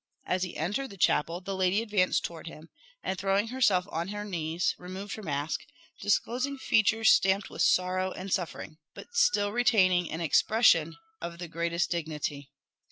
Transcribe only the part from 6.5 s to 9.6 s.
features stamped with sorrow and suffering, but still